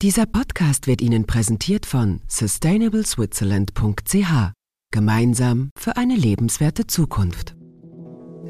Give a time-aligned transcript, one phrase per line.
[0.00, 4.52] Dieser Podcast wird Ihnen präsentiert von sustainableswitzerland.ch.
[4.92, 7.56] Gemeinsam für eine lebenswerte Zukunft.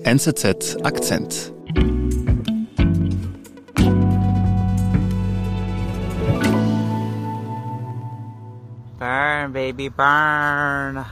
[0.03, 1.55] NZZ Akzent.
[8.99, 11.07] Burn, baby, burn.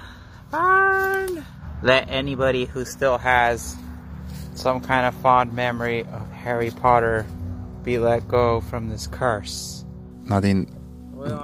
[0.51, 1.47] Burn.
[1.81, 3.75] Let anybody who still has
[4.55, 7.25] some kind of fond memory of Harry Potter
[7.83, 9.86] be let go from this curse.
[10.27, 10.67] Nadine,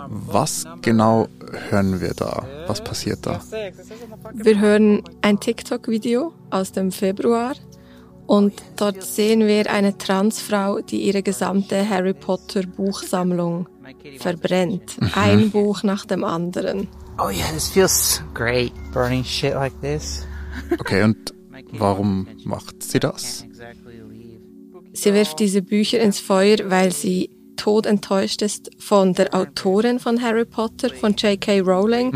[0.08, 1.28] was genau
[1.70, 2.46] hören wir da?
[2.66, 3.40] Was passiert da?
[4.34, 7.54] Wir hören ein TikTok-Video aus dem Februar
[8.26, 13.68] und dort sehen wir eine Transfrau, die ihre gesamte Harry Potter Buchsammlung
[14.18, 14.96] verbrennt.
[15.14, 16.88] Ein Buch nach dem anderen.
[17.18, 18.72] Oh yeah, this feels great.
[18.92, 20.26] Burning shit like this.
[20.78, 21.34] Okay, und
[21.72, 23.44] warum macht sie das?
[24.94, 27.30] Sie wirft diese Bücher ins Feuer, weil sie
[27.62, 31.60] todenttäuscht ist von der Autorin von Harry Potter, von J.K.
[31.60, 32.12] Rowling,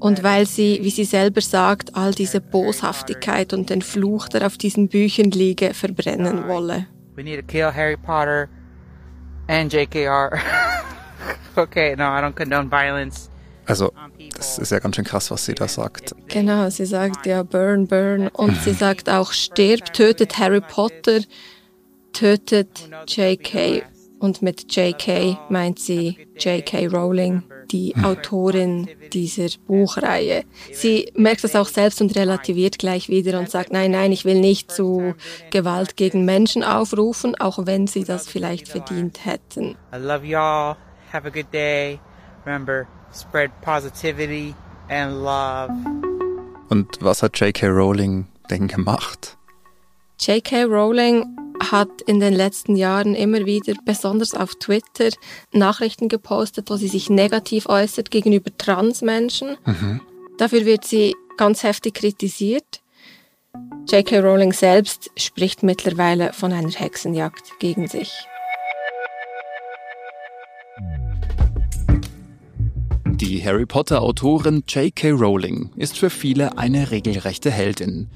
[0.00, 4.56] und weil sie, wie sie selber sagt, all diese Boshaftigkeit und den Fluch, der auf
[4.56, 6.86] diesen Büchern liege, verbrennen wolle.
[7.14, 8.48] We need to kill Harry Potter
[9.48, 10.38] and JKR.
[11.56, 13.28] okay, no, I don't condone violence.
[13.66, 13.92] Also,
[14.34, 16.14] das ist ja ganz schön krass, was sie da sagt.
[16.28, 21.20] Genau, sie sagt ja burn, burn und sie sagt auch stirb, tötet Harry Potter,
[22.14, 23.82] tötet J.K.
[24.18, 25.38] Und mit J.K.
[25.50, 26.86] meint sie J.K.
[26.86, 30.44] Rowling, die Autorin dieser Buchreihe.
[30.72, 34.40] Sie merkt das auch selbst und relativiert gleich wieder und sagt, nein, nein, ich will
[34.40, 35.14] nicht zu
[35.50, 39.76] Gewalt gegen Menschen aufrufen, auch wenn sie das vielleicht verdient hätten.
[39.94, 40.76] I love y'all.
[41.12, 42.00] Have a good day.
[42.44, 44.54] Remember, spread positivity
[44.88, 45.70] and love.
[46.68, 47.68] Und was hat J.K.
[47.68, 49.36] Rowling denn gemacht?
[50.18, 50.64] J.K.
[50.64, 51.24] Rowling
[51.70, 55.10] hat in den letzten Jahren immer wieder, besonders auf Twitter,
[55.52, 59.56] Nachrichten gepostet, wo sie sich negativ äußert gegenüber Transmenschen.
[60.38, 62.82] Dafür wird sie ganz heftig kritisiert.
[63.88, 64.18] J.K.
[64.20, 68.12] Rowling selbst spricht mittlerweile von einer Hexenjagd gegen sich.
[73.20, 75.12] Die Harry Potter-Autorin J.K.
[75.12, 78.10] Rowling ist für viele eine regelrechte Heldin.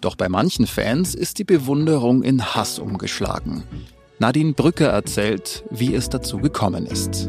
[0.00, 3.64] Doch bei manchen Fans ist die Bewunderung in Hass umgeschlagen.
[4.18, 7.28] Nadine Brücke erzählt, wie es dazu gekommen ist.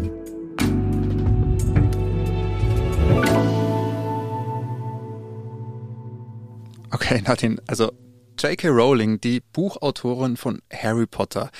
[6.91, 7.91] Okay, Nadine, also
[8.39, 8.69] J.K.
[8.69, 11.51] Rowling, die Buchautorin von Harry Potter,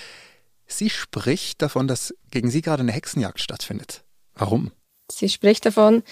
[0.68, 4.06] sie spricht davon, dass gegen sie gerade eine Hexenjagd stattfindet.
[4.36, 4.72] Warum?
[5.12, 6.03] Sie spricht davon,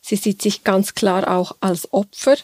[0.00, 2.36] sie sieht sich ganz klar auch als Opfer.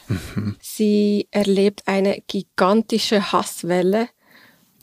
[0.60, 4.08] Sie erlebt eine gigantische Hasswelle,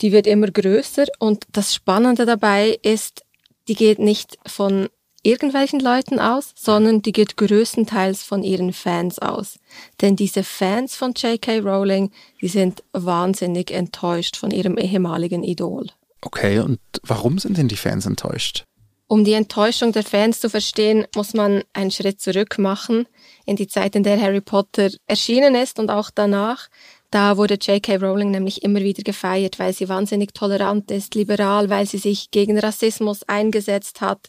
[0.00, 3.24] die wird immer größer und das Spannende dabei ist,
[3.68, 4.88] die geht nicht von
[5.22, 9.58] irgendwelchen Leuten aus, sondern die geht größtenteils von ihren Fans aus.
[10.00, 11.58] Denn diese Fans von J.K.
[11.58, 12.10] Rowling,
[12.40, 15.88] die sind wahnsinnig enttäuscht von ihrem ehemaligen Idol.
[16.22, 18.64] Okay, und warum sind denn die Fans enttäuscht?
[19.10, 23.08] Um die Enttäuschung der Fans zu verstehen, muss man einen Schritt zurück machen
[23.44, 26.68] in die Zeit, in der Harry Potter erschienen ist und auch danach.
[27.10, 27.96] Da wurde J.K.
[27.96, 32.56] Rowling nämlich immer wieder gefeiert, weil sie wahnsinnig tolerant ist, liberal, weil sie sich gegen
[32.56, 34.28] Rassismus eingesetzt hat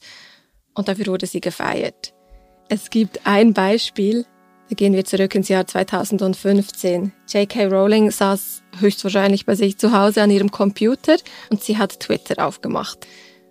[0.74, 2.16] und dafür wurde sie gefeiert.
[2.68, 4.26] Es gibt ein Beispiel,
[4.70, 7.12] da gehen wir zurück ins Jahr 2015.
[7.32, 7.66] J.K.
[7.68, 11.18] Rowling saß höchstwahrscheinlich bei sich zu Hause an ihrem Computer
[11.52, 13.06] und sie hat Twitter aufgemacht.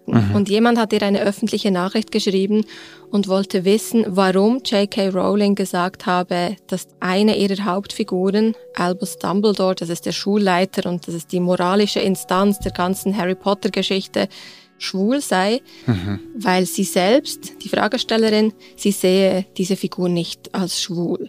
[0.06, 2.64] Und jemand hat ihr eine öffentliche Nachricht geschrieben
[3.10, 5.08] und wollte wissen, warum J.K.
[5.10, 11.14] Rowling gesagt habe, dass eine ihrer Hauptfiguren, Albus Dumbledore, das ist der Schulleiter und das
[11.14, 14.28] ist die moralische Instanz der ganzen Harry Potter-Geschichte,
[14.78, 15.60] schwul sei,
[16.38, 21.28] weil sie selbst, die Fragestellerin, sie sehe diese Figur nicht als schwul.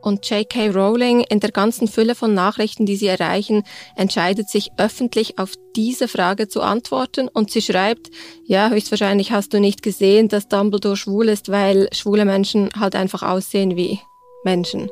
[0.00, 0.70] Und J.K.
[0.70, 3.64] Rowling in der ganzen Fülle von Nachrichten, die sie erreichen,
[3.96, 8.10] entscheidet sich öffentlich auf diese Frage zu antworten und sie schreibt,
[8.44, 13.22] ja, höchstwahrscheinlich hast du nicht gesehen, dass Dumbledore schwul ist, weil schwule Menschen halt einfach
[13.22, 14.00] aussehen wie
[14.44, 14.90] Menschen.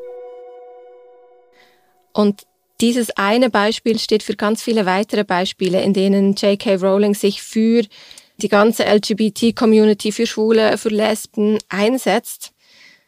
[2.13, 2.43] Und
[2.81, 6.77] dieses eine Beispiel steht für ganz viele weitere Beispiele, in denen J.K.
[6.77, 7.83] Rowling sich für
[8.39, 12.53] die ganze LGBT-Community, für Schwule, für Lesben einsetzt.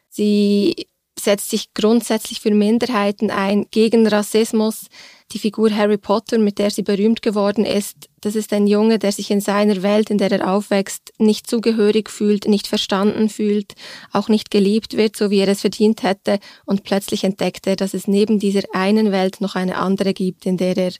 [0.08, 0.86] Sie
[1.18, 4.86] setzt sich grundsätzlich für Minderheiten ein, gegen Rassismus.
[5.32, 9.12] Die Figur Harry Potter, mit der sie berühmt geworden ist, das ist ein Junge, der
[9.12, 13.74] sich in seiner Welt, in der er aufwächst, nicht zugehörig fühlt, nicht verstanden fühlt,
[14.12, 17.92] auch nicht geliebt wird, so wie er es verdient hätte, und plötzlich entdeckt er, dass
[17.92, 20.92] es neben dieser einen Welt noch eine andere gibt, in der er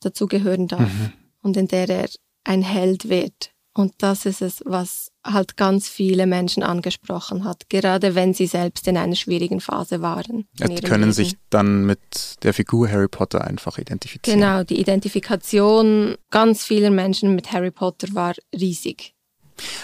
[0.00, 0.92] dazugehören darf
[1.42, 2.08] und in der er
[2.44, 8.14] ein Held wird Und das ist es, was halt ganz viele Menschen angesprochen hat, gerade
[8.14, 10.48] wenn sie selbst in einer schwierigen Phase waren.
[10.58, 11.12] Ja, die können Leben.
[11.12, 14.40] sich dann mit der Figur Harry Potter einfach identifizieren.
[14.40, 19.14] Genau, die Identifikation ganz vieler Menschen mit Harry Potter war riesig.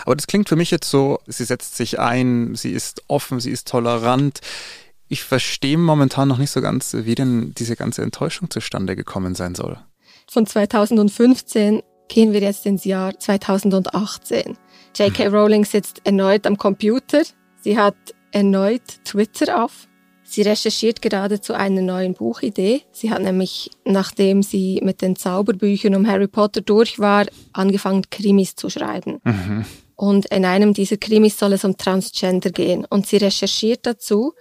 [0.07, 3.51] Aber das klingt für mich jetzt so, sie setzt sich ein, sie ist offen, sie
[3.51, 4.41] ist tolerant.
[5.09, 9.55] Ich verstehe momentan noch nicht so ganz, wie denn diese ganze Enttäuschung zustande gekommen sein
[9.55, 9.79] soll.
[10.31, 14.59] Von 2015 gehen wir jetzt ins Jahr 2018.
[14.95, 15.29] J.K.
[15.29, 15.35] Mhm.
[15.35, 17.23] Rowling sitzt erneut am Computer.
[17.63, 17.97] Sie hat
[18.33, 19.89] erneut Twitter auf.
[20.23, 22.83] Sie recherchiert gerade zu einer neuen Buchidee.
[22.93, 27.25] Sie hat nämlich, nachdem sie mit den Zauberbüchern um Harry Potter durch war,
[27.55, 29.21] angefangen, Krimis zu schreiben.
[29.25, 29.65] Mhm.
[29.97, 32.85] Und in einem dieser Krimis soll es um Transgender gehen.
[32.85, 34.35] Und sie recherchiert dazu.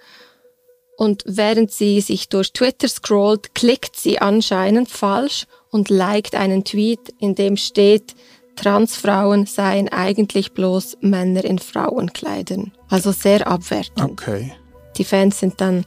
[0.98, 7.14] Und während sie sich durch Twitter scrollt, klickt sie anscheinend falsch und liked einen Tweet,
[7.20, 8.16] in dem steht,
[8.56, 12.72] Transfrauen seien eigentlich bloß Männer in Frauenkleidern.
[12.90, 14.12] Also sehr abwertend.
[14.12, 14.54] Okay.
[14.98, 15.86] Die Fans sind dann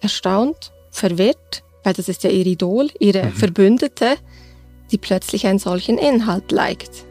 [0.00, 3.32] erstaunt, verwirrt, weil das ist ja ihr Idol, ihre mhm.
[3.32, 4.16] Verbündete,
[4.90, 7.06] die plötzlich einen solchen Inhalt liked.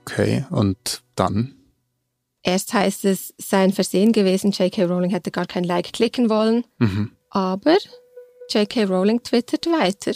[0.00, 1.54] Okay, und dann?
[2.42, 4.84] Erst heißt es, sei ein Versehen gewesen, J.K.
[4.84, 6.64] Rowling hätte gar kein Like klicken wollen.
[6.78, 7.12] Mhm.
[7.28, 7.76] Aber
[8.50, 8.84] J.K.
[8.84, 10.12] Rowling twittert weiter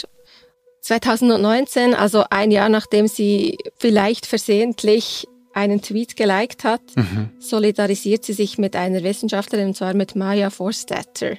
[0.83, 7.31] 2019, also ein Jahr nachdem sie vielleicht versehentlich einen Tweet geliked hat, mhm.
[7.39, 11.37] solidarisiert sie sich mit einer Wissenschaftlerin, und zwar mit Maya Forstetter.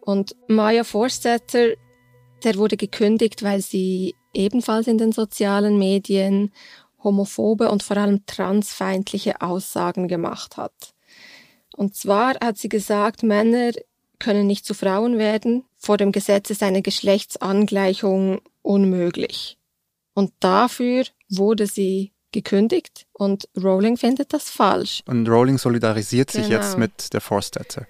[0.00, 1.70] Und Maya Forstetter,
[2.44, 6.52] der wurde gekündigt, weil sie ebenfalls in den sozialen Medien
[7.02, 10.72] homophobe und vor allem transfeindliche Aussagen gemacht hat.
[11.76, 13.72] Und zwar hat sie gesagt, Männer
[14.18, 15.64] können nicht zu Frauen werden.
[15.84, 19.58] Vor dem Gesetz ist eine Geschlechtsangleichung unmöglich.
[20.14, 25.02] Und dafür wurde sie gekündigt und Rowling findet das falsch.
[25.06, 26.60] Und Rowling solidarisiert sich genau.
[26.60, 27.86] jetzt mit der Forstetter.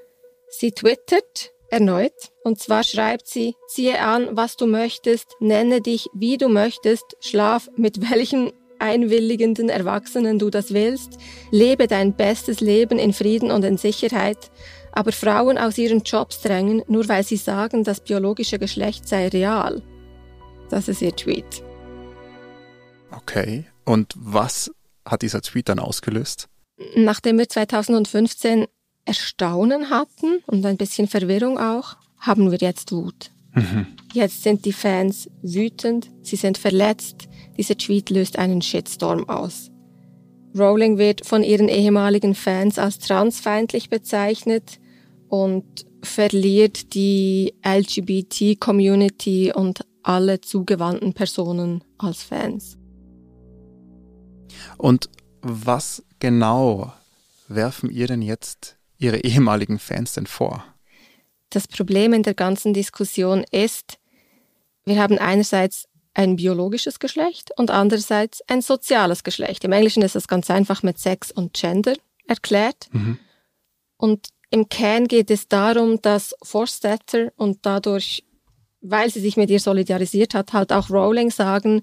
[0.48, 6.38] Sie twittert erneut und zwar schreibt sie, ziehe an, was du möchtest, nenne dich, wie
[6.38, 11.18] du möchtest, schlaf mit welchen einwilligenden Erwachsenen du das willst,
[11.50, 14.50] lebe dein bestes Leben in Frieden und in Sicherheit,
[14.92, 19.82] aber Frauen aus ihren Jobs drängen, nur weil sie sagen, das biologische Geschlecht sei real.
[20.70, 21.62] Das ist ihr Tweet.
[23.10, 23.64] Okay.
[23.84, 24.70] Und was
[25.04, 26.48] hat dieser Tweet dann ausgelöst?
[26.94, 28.66] Nachdem wir 2015
[29.04, 33.32] Erstaunen hatten und ein bisschen Verwirrung auch, haben wir jetzt Wut.
[33.54, 33.86] Mhm.
[34.12, 37.28] Jetzt sind die Fans wütend, sie sind verletzt.
[37.58, 39.70] Dieser Tweet löst einen Shitstorm aus.
[40.56, 44.78] Rowling wird von ihren ehemaligen Fans als transfeindlich bezeichnet
[45.32, 52.76] und verliert die LGBT-Community und alle zugewandten Personen als Fans.
[54.76, 55.08] Und
[55.40, 56.92] was genau
[57.48, 60.66] werfen ihr denn jetzt Ihre ehemaligen Fans denn vor?
[61.48, 63.98] Das Problem in der ganzen Diskussion ist,
[64.84, 69.64] wir haben einerseits ein biologisches Geschlecht und andererseits ein soziales Geschlecht.
[69.64, 71.94] Im Englischen ist das ganz einfach mit Sex und Gender
[72.26, 72.90] erklärt.
[72.92, 73.18] Mhm.
[73.96, 78.22] Und im Kern geht es darum, dass Forstetter und dadurch
[78.82, 81.82] weil sie sich mit ihr solidarisiert hat, halt auch Rowling sagen,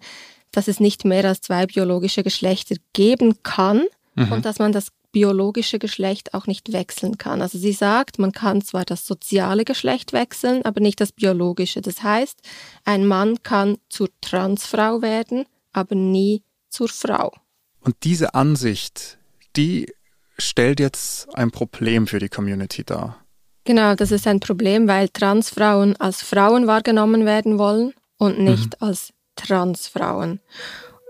[0.51, 3.85] dass es nicht mehr als zwei biologische Geschlechter geben kann
[4.15, 4.31] mhm.
[4.31, 7.41] und dass man das biologische Geschlecht auch nicht wechseln kann.
[7.41, 11.81] Also sie sagt, man kann zwar das soziale Geschlecht wechseln, aber nicht das biologische.
[11.81, 12.39] Das heißt,
[12.85, 17.33] ein Mann kann zur Transfrau werden, aber nie zur Frau.
[17.81, 19.17] Und diese Ansicht,
[19.55, 19.91] die
[20.39, 23.17] stellt jetzt ein Problem für die Community dar.
[23.65, 28.87] Genau, das ist ein Problem, weil Transfrauen als Frauen wahrgenommen werden wollen und nicht mhm.
[28.87, 30.39] als Transfrauen.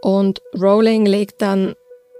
[0.01, 1.73] Und Rowling legt dann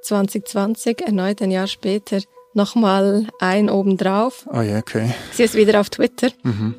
[0.03, 2.19] 2020, erneut ein Jahr später,
[2.53, 4.47] nochmal ein obendrauf.
[4.51, 5.13] Oh ja, okay.
[5.31, 6.75] Sie ist wieder auf Twitter, mhm.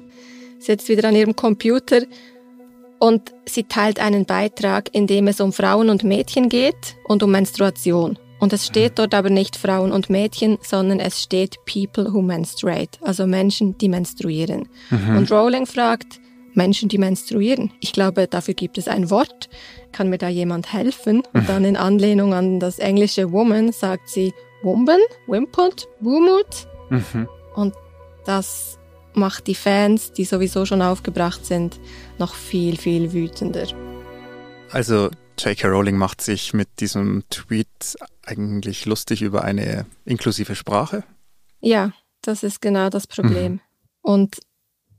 [0.58, 2.02] sitzt wieder an ihrem Computer
[2.98, 7.30] und sie teilt einen Beitrag, in dem es um Frauen und Mädchen geht und um
[7.30, 8.18] Menstruation.
[8.40, 12.98] Und es steht dort aber nicht Frauen und Mädchen, sondern es steht People who menstruate,
[13.02, 14.68] also Menschen, die menstruieren.
[14.90, 15.18] Mhm.
[15.18, 16.20] Und Rowling fragt,
[16.54, 17.70] Menschen, die menstruieren.
[17.80, 19.48] Ich glaube, dafür gibt es ein Wort.
[19.92, 21.22] Kann mir da jemand helfen?
[21.32, 24.32] Und dann in Anlehnung an das englische Woman sagt sie
[24.62, 26.66] Wumben, Wimpelt, Wumut.
[26.88, 27.28] Mhm.
[27.54, 27.74] Und
[28.24, 28.78] das
[29.12, 31.80] macht die Fans, die sowieso schon aufgebracht sind,
[32.18, 33.66] noch viel, viel wütender.
[34.70, 35.10] Also
[35.44, 35.68] J.K.
[35.68, 41.04] Rowling macht sich mit diesem Tweet eigentlich lustig über eine inklusive Sprache?
[41.60, 41.92] Ja,
[42.22, 43.52] das ist genau das Problem.
[43.52, 43.60] Mhm.
[44.02, 44.40] Und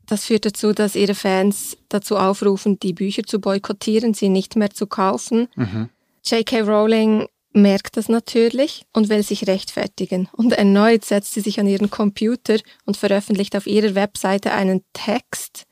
[0.08, 4.72] das führt dazu, dass ihre Fans dazu aufrufen, die Bücher zu boykottieren, sie nicht mehr
[4.72, 5.48] zu kaufen.
[5.56, 5.90] Mhm.
[6.26, 6.62] J.K.
[6.62, 10.30] Rowling merkt das natürlich und will sich rechtfertigen.
[10.34, 15.66] Und erneut setzt sie sich an ihren Computer und veröffentlicht auf ihrer Webseite einen Text.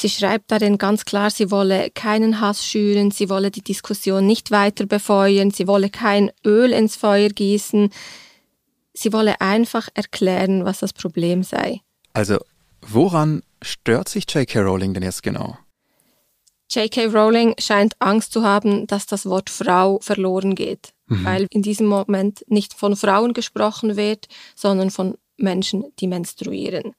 [0.00, 4.50] Sie schreibt darin ganz klar, sie wolle keinen Hass schüren, sie wolle die Diskussion nicht
[4.50, 7.90] weiter befeuern, sie wolle kein Öl ins Feuer gießen,
[8.94, 11.82] sie wolle einfach erklären, was das Problem sei.
[12.14, 12.38] Also,
[12.80, 14.60] woran stört sich J.K.
[14.60, 15.58] Rowling denn jetzt genau?
[16.70, 17.08] J.K.
[17.08, 21.26] Rowling scheint Angst zu haben, dass das Wort Frau verloren geht, mhm.
[21.26, 26.94] weil in diesem Moment nicht von Frauen gesprochen wird, sondern von Menschen, die menstruieren.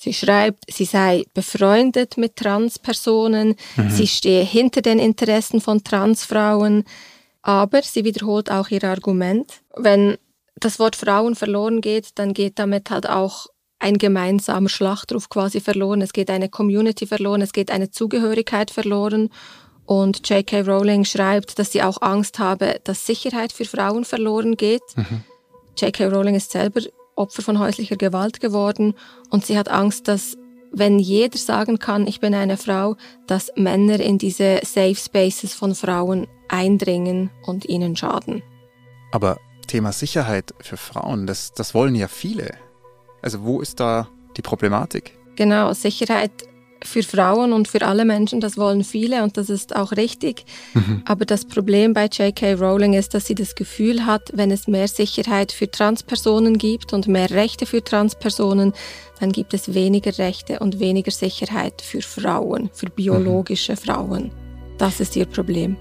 [0.00, 3.90] Sie schreibt, sie sei befreundet mit Transpersonen, mhm.
[3.90, 6.84] sie stehe hinter den Interessen von Transfrauen,
[7.42, 10.16] aber sie wiederholt auch ihr Argument, wenn
[10.54, 13.48] das Wort Frauen verloren geht, dann geht damit halt auch
[13.80, 19.30] ein gemeinsamer Schlachtruf quasi verloren, es geht eine Community verloren, es geht eine Zugehörigkeit verloren.
[19.84, 20.60] Und J.K.
[20.60, 24.82] Rowling schreibt, dass sie auch Angst habe, dass Sicherheit für Frauen verloren geht.
[24.94, 25.24] Mhm.
[25.76, 26.06] J.K.
[26.06, 26.82] Rowling ist selber
[27.18, 28.94] Opfer von häuslicher Gewalt geworden
[29.30, 30.36] und sie hat Angst, dass
[30.70, 32.96] wenn jeder sagen kann, ich bin eine Frau,
[33.26, 38.42] dass Männer in diese Safe Spaces von Frauen eindringen und ihnen schaden.
[39.12, 42.54] Aber Thema Sicherheit für Frauen, das, das wollen ja viele.
[43.22, 45.18] Also wo ist da die Problematik?
[45.36, 46.32] Genau, Sicherheit
[46.84, 50.44] für Frauen und für alle Menschen, das wollen viele und das ist auch richtig.
[50.74, 51.02] Mhm.
[51.04, 54.88] Aber das Problem bei JK Rowling ist, dass sie das Gefühl hat, wenn es mehr
[54.88, 58.72] Sicherheit für Transpersonen gibt und mehr Rechte für Transpersonen,
[59.20, 63.76] dann gibt es weniger Rechte und weniger Sicherheit für Frauen, für biologische mhm.
[63.76, 64.30] Frauen.
[64.78, 65.76] Das ist ihr Problem.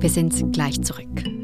[0.00, 1.43] Wir sind gleich zurück.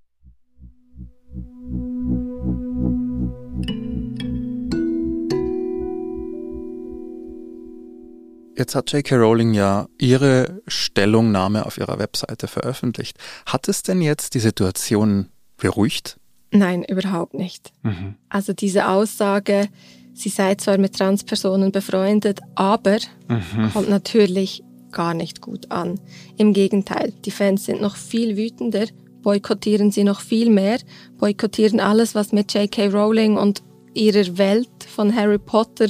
[8.61, 9.15] Jetzt hat J.K.
[9.15, 13.17] Rowling ja ihre Stellungnahme auf ihrer Webseite veröffentlicht.
[13.47, 16.19] Hat es denn jetzt die Situation beruhigt?
[16.51, 17.71] Nein, überhaupt nicht.
[17.81, 18.17] Mhm.
[18.29, 19.67] Also diese Aussage,
[20.13, 23.71] sie sei zwar mit Transpersonen befreundet, aber mhm.
[23.73, 25.99] kommt natürlich gar nicht gut an.
[26.37, 28.85] Im Gegenteil, die Fans sind noch viel wütender,
[29.23, 30.77] boykottieren sie noch viel mehr,
[31.17, 32.89] boykottieren alles, was mit J.K.
[32.89, 33.63] Rowling und
[33.95, 35.87] ihrer Welt von Harry Potter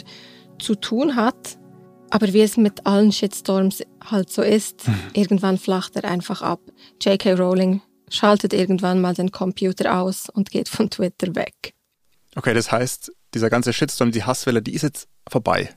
[0.57, 1.57] zu tun hat.
[2.11, 4.95] Aber wie es mit allen Shitstorms halt so ist, mhm.
[5.13, 6.59] irgendwann flacht er einfach ab.
[7.01, 7.33] J.K.
[7.33, 11.73] Rowling schaltet irgendwann mal den Computer aus und geht von Twitter weg.
[12.35, 15.69] Okay, das heißt, dieser ganze Shitstorm, die Hasswelle, die ist jetzt vorbei.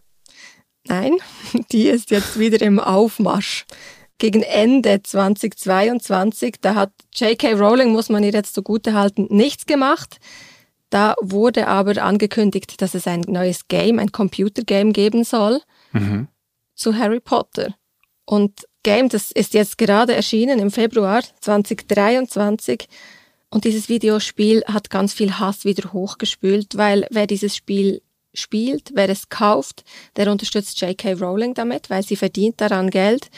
[0.86, 1.16] Nein,
[1.72, 3.64] die ist jetzt wieder im Aufmarsch.
[4.18, 7.54] Gegen Ende 2022, da hat J.K.
[7.54, 10.18] Rowling, muss man ihr jetzt zugute halten, nichts gemacht.
[10.90, 15.60] Da wurde aber angekündigt, dass es ein neues Game, ein Computergame geben soll
[15.94, 16.28] mhm.
[16.74, 17.74] zu Harry Potter.
[18.26, 22.86] Und Game, das ist jetzt gerade erschienen im Februar 2023.
[23.50, 28.02] Und dieses Videospiel hat ganz viel Hass wieder hochgespült, weil wer dieses Spiel
[28.34, 29.84] spielt, wer es kauft,
[30.16, 31.14] der unterstützt J.K.
[31.14, 33.30] Rowling damit, weil sie verdient daran Geld.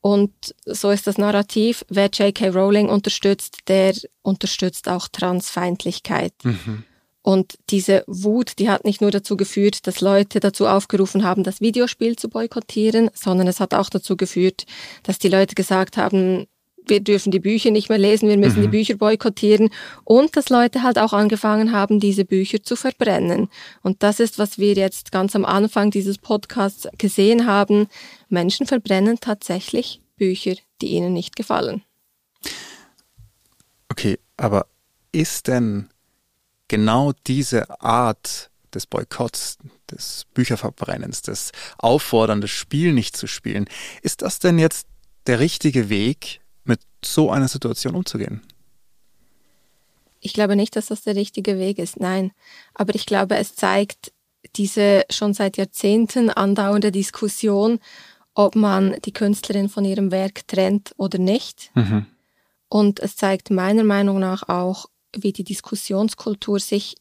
[0.00, 2.50] Und so ist das Narrativ, wer J.K.
[2.50, 6.34] Rowling unterstützt, der unterstützt auch Transfeindlichkeit.
[6.42, 6.84] Mhm.
[7.24, 11.62] Und diese Wut, die hat nicht nur dazu geführt, dass Leute dazu aufgerufen haben, das
[11.62, 14.66] Videospiel zu boykottieren, sondern es hat auch dazu geführt,
[15.04, 16.46] dass die Leute gesagt haben,
[16.86, 18.64] wir dürfen die Bücher nicht mehr lesen, wir müssen mhm.
[18.64, 19.70] die Bücher boykottieren
[20.04, 23.48] und dass Leute halt auch angefangen haben, diese Bücher zu verbrennen.
[23.80, 27.86] Und das ist, was wir jetzt ganz am Anfang dieses Podcasts gesehen haben.
[28.28, 31.82] Menschen verbrennen tatsächlich Bücher, die ihnen nicht gefallen.
[33.90, 34.66] Okay, aber
[35.10, 35.88] ist denn
[36.68, 39.58] genau diese Art des Boykotts,
[39.90, 43.66] des Bücherverbrennens, des Auffordern, das Spiel nicht zu spielen,
[44.02, 44.86] ist das denn jetzt
[45.26, 48.40] der richtige Weg, mit so einer Situation umzugehen?
[50.20, 52.32] Ich glaube nicht, dass das der richtige Weg ist, nein.
[52.72, 54.12] Aber ich glaube, es zeigt
[54.56, 57.78] diese schon seit Jahrzehnten andauernde Diskussion,
[58.34, 61.70] ob man die Künstlerin von ihrem Werk trennt oder nicht.
[61.74, 62.06] Mhm.
[62.68, 64.86] Und es zeigt meiner Meinung nach auch,
[65.18, 66.96] wie die Diskussionskultur sich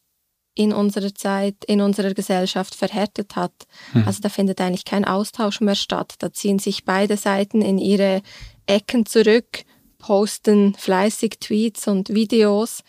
[0.55, 3.53] in unserer Zeit, in unserer Gesellschaft verhärtet hat.
[3.93, 4.03] Mhm.
[4.05, 6.15] Also da findet eigentlich kein Austausch mehr statt.
[6.19, 8.21] Da ziehen sich beide Seiten in ihre
[8.67, 9.63] Ecken zurück,
[9.97, 12.83] posten fleißig Tweets und Videos,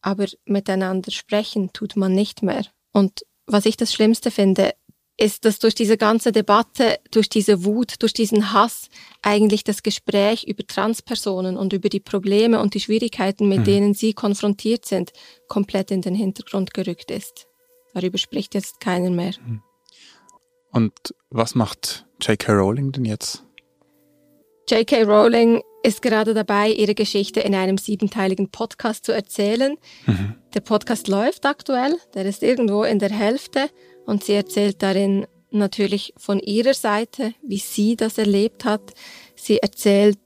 [0.00, 2.64] aber miteinander sprechen tut man nicht mehr.
[2.92, 4.74] Und was ich das Schlimmste finde,
[5.16, 8.88] ist, dass durch diese ganze Debatte, durch diese Wut, durch diesen Hass
[9.20, 13.64] eigentlich das Gespräch über Transpersonen und über die Probleme und die Schwierigkeiten, mit mhm.
[13.64, 15.12] denen sie konfrontiert sind,
[15.48, 17.46] komplett in den Hintergrund gerückt ist.
[17.94, 19.32] Darüber spricht jetzt keiner mehr.
[19.44, 19.62] Mhm.
[20.72, 20.92] Und
[21.28, 22.52] was macht J.K.
[22.52, 23.44] Rowling denn jetzt?
[24.68, 25.02] J.K.
[25.02, 29.76] Rowling ist gerade dabei, ihre Geschichte in einem siebenteiligen Podcast zu erzählen.
[30.06, 30.36] Mhm.
[30.54, 33.68] Der Podcast läuft aktuell, der ist irgendwo in der Hälfte
[34.06, 38.92] und sie erzählt darin natürlich von ihrer Seite, wie sie das erlebt hat.
[39.36, 40.18] Sie erzählt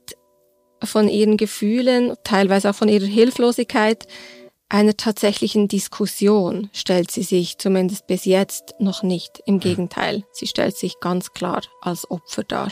[0.83, 4.07] von ihren Gefühlen, teilweise auch von ihrer Hilflosigkeit.
[4.69, 9.41] Einer tatsächlichen Diskussion stellt sie sich zumindest bis jetzt noch nicht.
[9.45, 12.71] Im Gegenteil, sie stellt sich ganz klar als Opfer dar.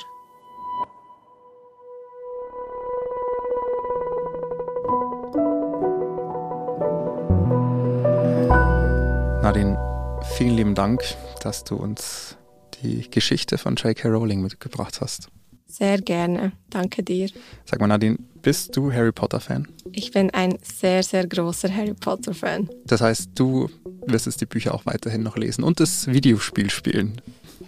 [10.35, 11.01] Vielen lieben Dank,
[11.41, 12.35] dass du uns
[12.83, 14.09] die Geschichte von J.K.
[14.09, 15.29] Rowling mitgebracht hast.
[15.65, 16.51] Sehr gerne.
[16.69, 17.29] Danke dir.
[17.63, 19.65] Sag mal, Nadine, bist du Harry Potter-Fan?
[19.93, 22.69] Ich bin ein sehr, sehr großer Harry Potter-Fan.
[22.85, 23.69] Das heißt, du
[24.07, 27.21] wirst jetzt die Bücher auch weiterhin noch lesen und das Videospiel spielen.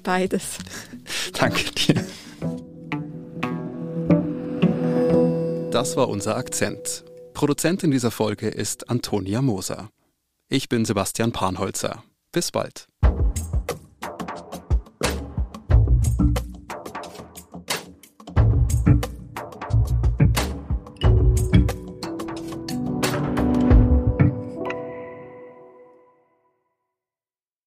[0.04, 0.58] Beides.
[1.40, 2.04] Danke dir.
[5.72, 7.06] Das war unser Akzent.
[7.34, 9.90] Produzentin dieser Folge ist Antonia Moser.
[10.50, 12.04] Ich bin Sebastian Panholzer.
[12.38, 12.88] Bis bald.